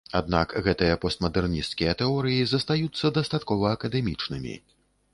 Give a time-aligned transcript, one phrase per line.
[0.19, 4.61] Аднак гэтыя постмадэрнісцкія тэорыі застаюцца дастаткова акадэмічнымі.